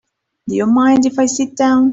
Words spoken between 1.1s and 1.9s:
I sit down?